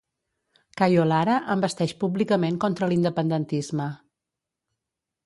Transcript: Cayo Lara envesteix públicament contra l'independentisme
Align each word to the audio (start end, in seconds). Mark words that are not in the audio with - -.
Cayo 0.79 1.03
Lara 1.11 1.35
envesteix 1.55 1.93
públicament 2.03 2.57
contra 2.63 2.89
l'independentisme 2.95 3.89